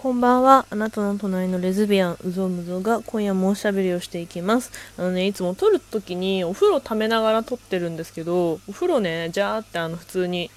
[0.00, 0.64] こんばんは。
[0.70, 4.70] あなたの隣のレズビアン、うぞうむぞうが今夜もおしゃべりをしていきます。
[4.96, 10.52] あのね、いつも撮るときにお風呂溜めながら撮ってるんですけど、お風呂ね、ジャーってあの普通に、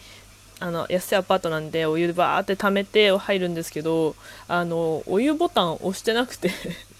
[0.59, 4.15] あの安いアパートなんでお湯バーって溜めて入るんですけど、
[4.47, 6.51] あの、お湯ボタン押してなくて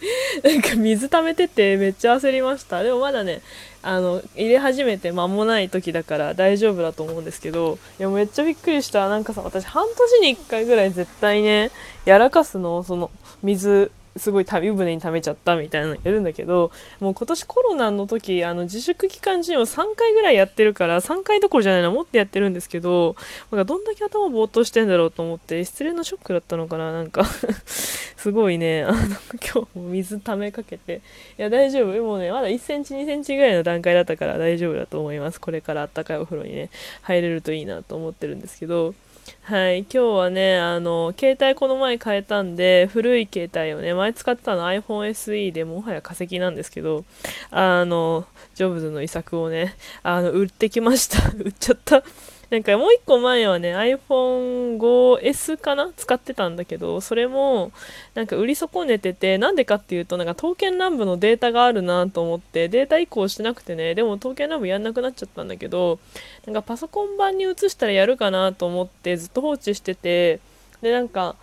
[0.43, 2.81] なんか水溜めててめっちゃ焦りました。
[2.81, 3.43] でもまだね、
[3.83, 9.09] あの、入れ始めて間もない時だから大丈夫だと思うんですけど、いや、めっちゃびっくりした。
[9.09, 11.71] なんかさ、私半年に1回ぐらい絶対ね、
[12.05, 13.09] やらかすの、その、
[13.41, 23.15] 水、すごい湯船に溜めちゃったみたいなのやるんだけど、もう今年コロナの時、あの、自粛期間中を3回ぐらいやってるから、3回どころじゃないな、もっとやってるんですけど、
[23.51, 27.23] なんかどんだけ頭ぼーっとしてんだろうと思って、失礼のショックだったのかな、なんか
[27.65, 31.01] すごいね、あの、今日も水溜めかけて、
[31.37, 32.03] いや、大丈夫。
[32.03, 35.39] もうね、まだ1センチ、2センチぐらいの段階だったから大丈夫だと思います。
[35.39, 36.69] これからあったかいお風呂にね、
[37.01, 38.93] 入れるといいなと思ってるんですけど、
[39.43, 47.03] はい、今日はね、あの、携帯この前変えたんで、古い携帯をね、前使ってたの iPhone SE でもはや化石なんですけど、
[47.49, 51.29] あの、ジョブズの遺作をね、あの、売ってきました。
[51.37, 52.03] 売っちゃった。
[52.51, 55.89] なんかもう一個前はね iPhone5S かな？
[55.95, 57.71] 使ってたんだけどそれも
[58.13, 65.97] なんか売り損ねててなんでかっていうとなんか刀剣乱舞のデータがあるなと思ってデータ移行してなくてねでも刀剣乱舞やんなくなっちゃったんだけど
[66.45, 70.41] なんかパソコン版に移したらやるかなと思ってずっと放置してて
[70.81, 71.37] でなんか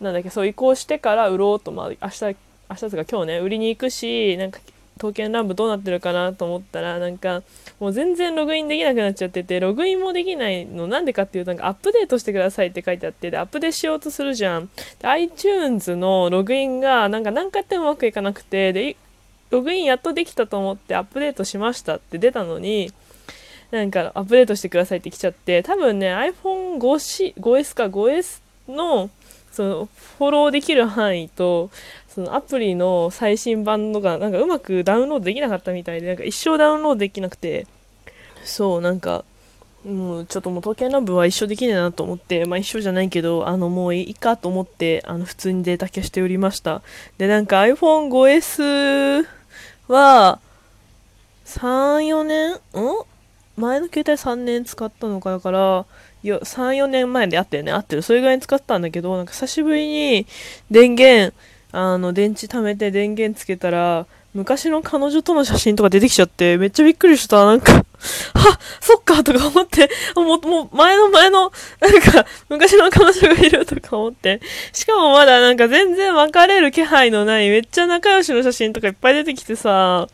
[0.00, 2.24] なんだっけそう移行してから売ろうとまあ明日
[2.70, 4.60] 明日とか今日ね売りに行くしなんか
[4.98, 7.42] 刀剣乱舞どうなってるかなと思ったらなんか
[7.80, 14.68] もう全然ログインできなくなっちゃっててログインもできないのなんでかっていうとなんかアップデートしてくださいって書いてあってでアップデートしようとするじゃん。
[15.00, 18.96] で iTunes のログインがなんか何回やってもうまくいかなくてで
[19.50, 22.92] ログインやっとできたと思ってアップデートしましたって出たのに
[23.70, 29.10] なんかアップデートしてくださいって来ちゃって多分ね iPhone5C 5S か 5S の
[29.52, 31.70] そのフォローできる範囲と
[32.08, 37.66] そのアプリの最新版のがなんかうまくダウンロードできなかったみたいでなんか一生ダウンロードできなくて
[38.44, 39.24] そうなんか
[39.84, 46.82] もうちょっともう統計南部は一生できねえなと思って、まあ一緒じゃないけど、あのもういいかと思って、あの普通にデータ消しておりました。
[47.18, 49.26] で、なんか iPhone5S
[49.88, 50.38] は、
[51.46, 52.52] 3、4年？
[52.54, 52.58] ん？
[53.56, 55.84] 前の携帯3年使ったのかだから、
[56.22, 57.72] 3、4年前であったよね。
[57.72, 58.02] 合ってる。
[58.02, 60.26] それぐらいに使ったんだけど、なんか久しぶりに
[60.70, 61.34] 電源、
[61.72, 67.44] あの、電池貯めて電源つけたら、昔の彼女との写真とか出てきちゃって、めっちゃびっくりした。
[67.44, 67.82] なんかは
[68.80, 74.40] そっかとか思って、もう、もう前の前の、なんか、昔の彼女がいるとか思って。
[74.72, 80.08] しかもまだなんか全然別れる気配のない、めっちゃ仲良しの写真とかいっぱい出てきてさ、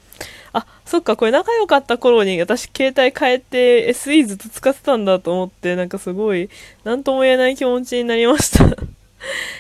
[0.59, 6.49] あ、そっか、これ仲良かった頃に私携帯変えて SE ずっと使ってたんだと思って、なんかすごい、
[6.85, 8.65] なんとも言えない気持ちになりました。
[8.65, 8.71] い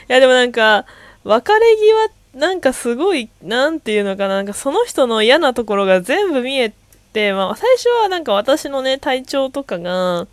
[0.08, 0.86] や、でもなんか、
[1.24, 6.72] 別れ際、なんかすごい、なんていうのかな、なんかその人の嫌なところが全部見え
[7.12, 10.26] て、まあ最初はなんか私のね、体調とかが、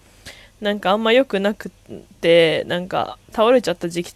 [0.61, 1.69] なんかあんま良くなく
[2.21, 4.15] て、なんか倒れちゃった時期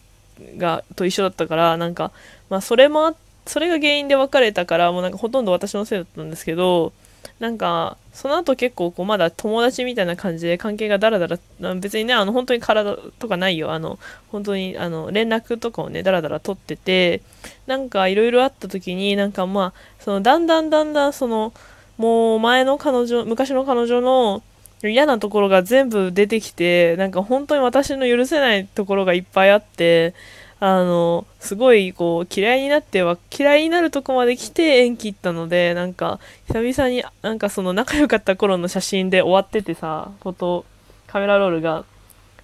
[0.58, 2.12] が、と一緒だったから、なんか、
[2.50, 6.94] まあそれもあって、それが原因で別れたから、もうなんかほとんど私のせいだったんですけど、
[7.40, 13.72] なんか、その後結構こうまだ友達みたいな感じで関係がダラダラ、別にね、あの本当に体とかないよ。
[13.72, 13.98] あの、
[14.32, 17.22] 本当にあの連絡とかをね、ダラダラ取ってて、
[17.66, 21.54] なんかいろいろあった時に、なんかまあ、そのだんだんだんだんその、
[21.98, 24.44] もう前の彼女、昔の彼女の
[24.84, 30.14] 嫌なところが全部出てきて、なんか本当に私の許せないところがいっぱいあって、
[30.62, 40.66] あの、すごい、こう、嫌いになっては、嫌いになるとこまで来て縁切ったので、なんか、久々に、なんかその仲良かった頃の写真で終わっててさ、フォト、
[41.08, 41.86] カメラロールが。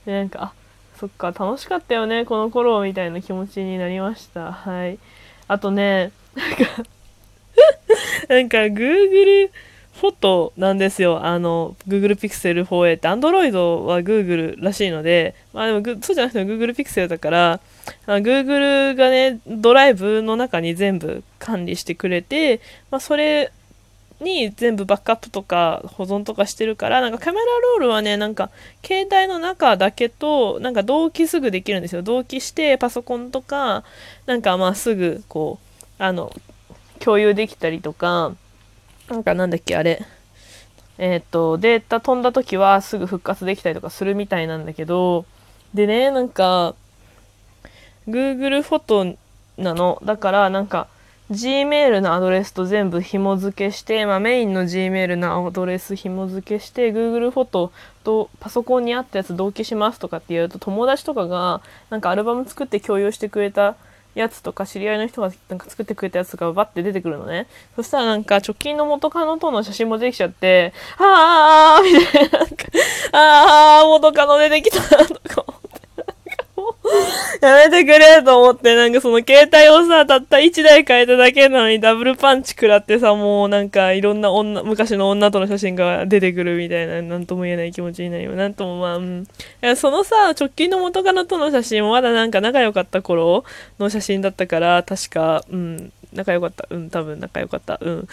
[0.06, 0.53] で、なんか、あ、
[0.98, 4.53] そっか、楽しかったよね、この頃、みたいな気持ちになりました。
[4.53, 4.97] はい。
[5.50, 6.84] あとね、なんか
[8.30, 9.50] なんか、Google
[10.00, 11.26] フォトなんですよ。
[11.26, 13.52] あの、Google Pixel 4a って、Android
[13.84, 17.59] は Google らしいので、まあでも、そうじゃなくて Google Pixel だから、
[18.07, 22.61] Google がね、ドライブの中に全部管理してくれて、
[22.91, 23.52] まあ、それ
[24.22, 28.49] に全部バックアップとか保存とかしてるから、なんかカメラロールはね、なんか
[28.85, 32.02] 携帯の中だけと、なんか同期すぐできるんですよ。
[32.02, 33.84] 同期してパソコンとか、
[34.26, 35.59] なんかまあすぐこ
[35.99, 36.32] う、あの、
[36.99, 38.35] 共有できたりとか、
[39.09, 40.05] なんかなんだっけ、あれ。
[40.97, 45.26] えっ、と、データ飛んだ時はすぐ復活できたりとかするみたいなんだけど、
[45.73, 46.73] でね、なんか、
[48.07, 49.17] Google フォト
[49.57, 50.02] なの。
[50.03, 50.87] だから、なんか、
[51.31, 57.72] Gmail のアドレスと全部紐付けして、まあ、メインの Gmail のアドレス紐付けして Google フォト
[58.03, 63.75] とパソコンにあったやつ同期しますとかって言うと友達とかがなんかアルバム作って共有してくれた
[64.13, 67.47] やつとか知り合いの人がなんか作ってくれたやつがバッて出てくるのね。
[67.75, 72.40] そしたらなんか直近の元カノとの写真も出てきちゃって「ああ」みたいな。
[72.40, 72.66] なんか
[73.11, 75.46] 「ああ元カノ出てきた」とか
[77.41, 88.38] やめてくれと思って、なんかその携帯をさ、たった1台変えただけなのにダブルパンチ食らってさ、もうなんかいろんな女、昔の女との写真が出てくるみたいな、なんとも言えない気持ちになります。
[88.38, 89.23] なんともまあ、うん。
[89.23, 89.26] い
[89.62, 93.44] やそのさ、直近の元カノとの写真もまだなんか仲良かった頃
[93.79, 96.68] の写真だったから、確か、うん、仲良かった。
[96.70, 97.79] うん、多分仲良かった。
[97.82, 98.08] うん。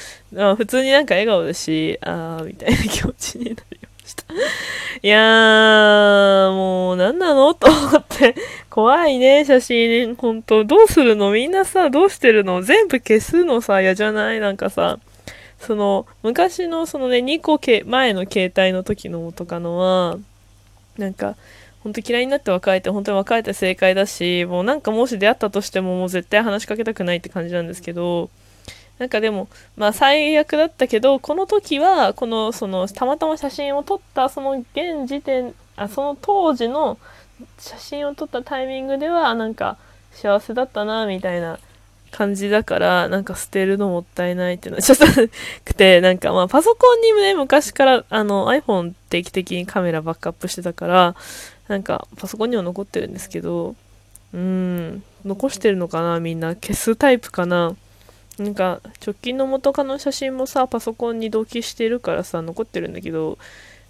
[0.57, 3.79] 普通になんか笑顔だし、あー、みたいな気持ちになり
[4.13, 4.25] した。
[5.03, 7.55] いやー、もう何なの？
[7.55, 8.35] と思って、
[8.71, 10.15] 怖いね、写真。
[10.15, 11.31] ほんと、どうするの？
[11.31, 12.63] みんなさ、どうしてるの？
[12.63, 14.41] 全部消すのさ、嫌じゃない？
[14.41, 14.99] なんかさ、
[15.59, 20.19] その、昔のそのね、2個け前の携帯の時の元カノは、
[20.99, 21.37] なんか、
[21.83, 28.31] 本当嫌いになって別れて、本当に別れて正解だし、もうなんかもし出会ったとしてももう絶対話しかけたくないって感じなんですけど、
[28.99, 36.99] なんかでも、まあ最悪だったけど、この時は、この、その、たまたま写真を撮った、その現時点、あ、その当時の
[37.59, 39.77] 写真を撮ったタイミングでは、なんか
[40.13, 41.59] 幸せだったな、みたいな
[42.13, 45.07] 感じだから、なんか捨てるのもったいないっていうのはちょっと
[45.65, 51.17] くて、なんかまあパソコンにもね、昔からあの iPhone 定期的にカメラバックアップしてたから、
[51.69, 53.75] なんかパソコンには残ってるんですけど、
[54.35, 56.55] うん、残してるのかなみんな。
[56.55, 57.75] 消すタイプかな
[58.43, 63.39] なんか直近の元カノ写真もさパソコンに同期してるからさ残ってるんだけど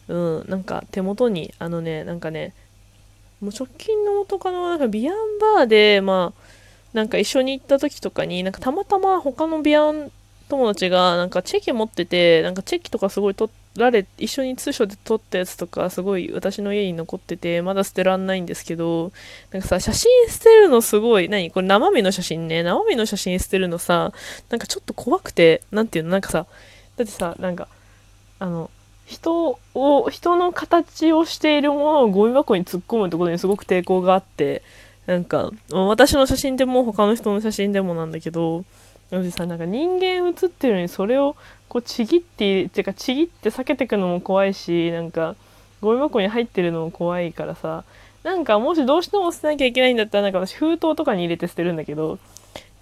[0.09, 2.55] うんなんか手元にあのねなんかね
[3.41, 5.15] もう直近の元カノはなんかビアン
[5.57, 6.43] バーでまあ
[6.93, 10.11] なんか一緒に行った時とかになんかたまたま他のビアン
[10.49, 19.13] 友達がなんかチェキ持っててなんかチェキとかすごい取ってられ一緒に通所で撮ったやつとかすごい私の家に残っててまだ捨てらんないんですけど
[19.51, 21.51] なんかさ写真捨てるのすごい何？
[21.51, 22.63] これ生身の写真ね。
[22.63, 24.13] 生身の写真捨てるのさ
[24.51, 26.11] なんかちょっと怖くて何ていうの？
[26.11, 26.47] なんかさ
[26.97, 27.69] だってさなんか
[28.39, 28.71] あの
[29.07, 34.63] 人を人の形をしているものをゴミ箱に突っ込むってことにすごく抵抗があって
[35.07, 38.65] なんか私の写真でも他の人の写真でもなんだけど
[39.21, 41.37] ださなんか人間映ってるのにそれを
[41.69, 45.37] こうちぎってっていうかちぎって避けてくのも怖いしなんか
[45.81, 47.85] ゴミ箱に入ってるのも怖いからさ
[48.23, 52.19] なんかもしどうしても捨てなきゃいけないんだったらなんか私封筒とかに入れて捨てるんだけど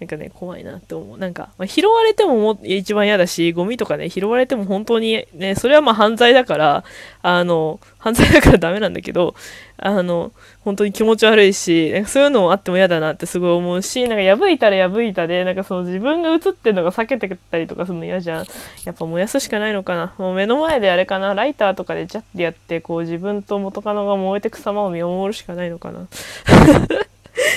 [0.01, 1.17] なんかね、怖いなって思う。
[1.19, 6.83] なんか、まあ、拾われてもも一番嫌だし、ゴミとかね、拾われても本当にね、それはまあ犯罪だから、
[7.21, 9.35] あの、犯罪だからダメなんだけど、
[9.77, 10.31] あの、
[10.61, 18.45] 本当に気持ち悪いし、なんかそういうのもあっても嫌だなってすごい思うし、なんか破いたら破いたで、なんかその自分が映ってるのが避けてたりとかするの嫌じゃん。
[18.85, 20.15] やっぱ燃やすしかないのかな。
[20.17, 26.07] もう目の前であれかな、ライターとかでジャッてやって、こう自分と元カノが燃えてく様を見守るしかないのかな。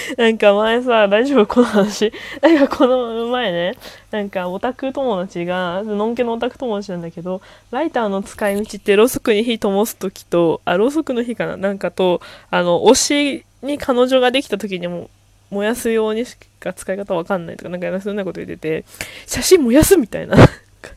[0.18, 1.46] なんか前さ、大丈夫？
[1.46, 2.12] この話。
[2.42, 3.74] なんかこの前ね、
[4.10, 7.40] なんかオタク友達が、のんけのオタク友達なんだけど、
[7.70, 11.56] ライターの使い道ってろうそくに火灯す時と、あ、ろうそくの火かな？
[11.56, 12.20] なんかと、
[12.50, 15.10] あの、推しに彼女ができた時にも、
[15.50, 18.84] 燃やすようにしか使い方わかんないとか、なんかそんなこと言ってて、
[19.26, 20.36] 写真燃やすみたいな。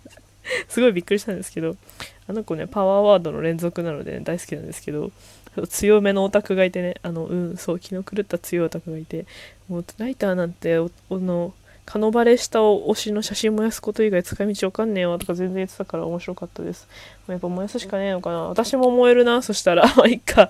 [0.68, 1.76] すごいびっくりしたんですけど、
[2.28, 5.12] あの子ね、パワーワードの連続なので、ね、大好きなんですけど、
[5.66, 9.26] 強めのオタクがいてねあのうんそう気の狂った強いオタクがいて
[9.70, 11.54] もうライターなんてあの
[11.88, 16.86] カノバレした推しの写真燃やすこと以外使い道わかんねえわとか全然言ってたから面白かったです。
[17.30, 19.88] やっぱ燃やすしかねえのかな私も燃えるな、そしたら。
[19.96, 20.50] まあ、いっか。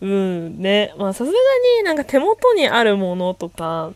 [0.00, 0.92] うんね。
[0.98, 1.32] まあさすが
[1.78, 3.92] になんか手元にあるものとか、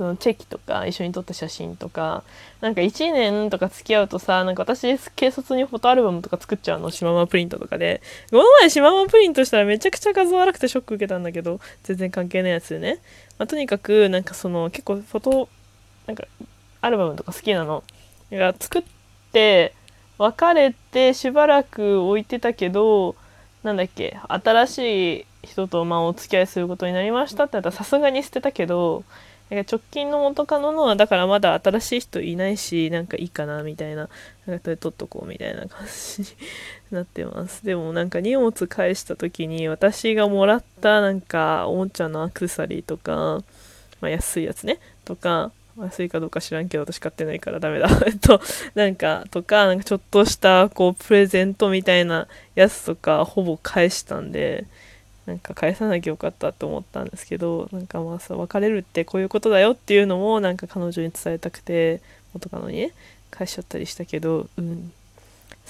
[0.00, 2.24] そのチェキとか一緒に撮った写真とか
[2.62, 8.00] なんか1年とか付き合うとさなんか私軽率にフォトアルバムとか作っちゃうのシママプリントとかで。
[8.30, 13.00] この前シママプリントしたらめちゃくちゃ画像悪くてショック受けたんだけど全然関係ないやつでね、
[13.36, 15.48] まあ、とにかくなんかその結構フォト
[16.06, 16.24] なんか
[16.80, 17.84] アルバムとか好きなの。
[18.32, 18.82] が作っ
[19.32, 19.74] て
[20.16, 23.16] 別れてしばらく置いてたけど
[23.62, 29.04] なんだっけ新しい人とまあお付き合いすることになりましたってなったらさすがに捨てたけど
[29.50, 34.08] なんか直近の元カノのはだからまだ新しい人いないしなんかいいかなみたいな。
[34.46, 36.28] なんかそれ取っとこうみたいな感じに
[36.92, 37.64] なってます。
[37.66, 43.42] でもなんか荷物返した時に私がもらったなんかおもちゃのアクセサリーとか、
[44.00, 44.78] まあ、安いやつね。
[45.04, 47.88] とか安いかどうか知らんけど私買ってないからダメだ。
[48.22, 48.40] と
[48.74, 54.66] なんかとかなんかちょっとしたこうプレゼントみたいなやつとかほぼ返したんで
[55.26, 62.00] なんか返さなきゃよかったと思ったんですけどなんかまあさ別れるってこういうことだよっていうのもなんか彼女に伝えたくて
[62.34, 62.92] 元カノにね
[63.30, 64.92] 返しちゃったりしたけどうん。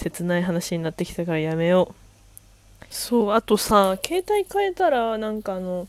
[0.00, 1.94] 切ない話になってきたからやめよ
[2.80, 2.84] う。
[2.90, 5.86] そうあとさ携帯変えたらなんかあの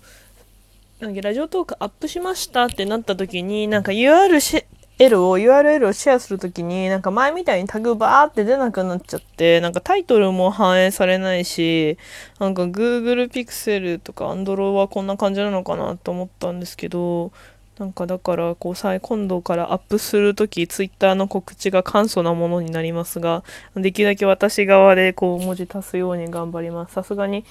[0.99, 4.65] なんかラジオトークアップしましたってなった時になんか UR し
[5.01, 11.97] L を URL をシェアするときになんか前みたいにタグバーって出なくなっちゃってなんかタイトルも反映されないし
[12.39, 17.31] なんか Google Pixel とか Android はこんな感じなのかなと思ったんですけど
[17.79, 23.43] なんかだからこうさ今度からアップするとき Twitter の告知が簡素なものになりますが
[23.75, 26.93] できるだけ私側でこう文字足すように頑張ります。
[26.93, 27.43] さすがに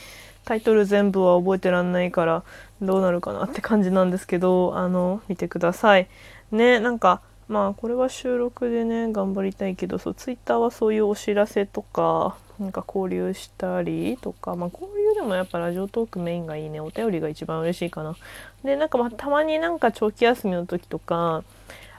[0.45, 2.45] タイトル全部は覚えてらんないから
[2.81, 6.07] どうなるかなって感じなんですけどあの見てください。
[6.53, 16.79] ねなんかまあこれは収録でね頑張りたいけどそうツイッターはそういうお知らせとかなんか交流したりとかまあ交流でもやっぱラジオトークメインがいいね。
[16.79, 18.15] お便りが一番嬉しいかな。
[18.63, 21.43] でなんかまあたまになんか長期休みの時とか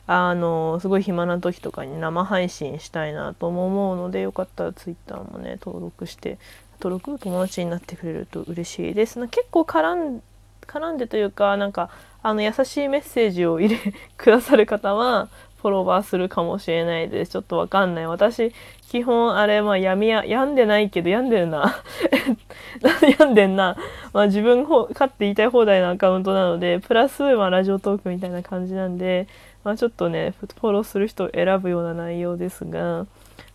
[0.08, 6.38] あのすごい暇な時とかに生配信したいなとも思うのでよかったらツイッターもね登録して
[6.80, 9.20] 登録友達になってくれると嬉しいです。
[9.28, 10.24] 結構絡ん
[10.72, 11.90] 絡んでというかなんか
[12.24, 15.28] あの優しいメッセージを入れくださる方は
[15.62, 17.32] フォロワーするかもしれないです。
[17.34, 18.08] ちょっとわかんない。
[18.08, 18.52] 私、
[18.90, 21.84] 基本あれ、まあ闇や、病んでないけど病んでるな。
[23.20, 23.78] 病んでんな。
[24.12, 29.28] まあ自分勝って言いたい放題のアカウントなので、プラス、まあラジオトークみたいな感じなんで、
[29.64, 33.06] まあちょっとね、フォローする人を選ぶような内容ですが、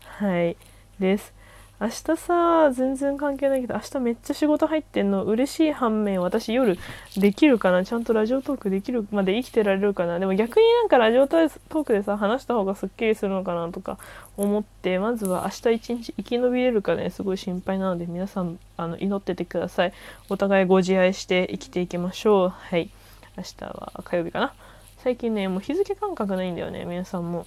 [0.05, 0.57] はい。
[1.01, 1.36] です。
[1.79, 6.79] 明日さ全然関係ないけど明日めっちゃ仕事入ってんの嬉しい反面私夜
[7.19, 7.85] できるかな？
[7.85, 10.19] ちゃんとラジオトークできるまで生きてられるかな？
[10.19, 13.99] でも逆になんかラジオトークでさ話した方がすっきりするのかなとか
[14.39, 17.11] 思ってまずは明日一日生き延びれるかね？
[17.11, 18.59] すごい心配なので皆さん。
[18.79, 19.93] あの祈っててください。
[20.29, 22.49] お互いご自愛して生きていきましょう。
[22.51, 22.91] はい。
[23.37, 24.55] 明日は火曜日かな？
[24.99, 27.47] 最近ねもう日付感覚ないんだよね皆さんも。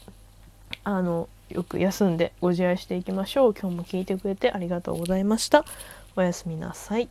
[0.84, 3.54] あのよく休んでご自愛していきましょう。
[3.54, 5.66] 今日も聞いてくれてありがとうございました。
[6.16, 7.10] おやすみなさい。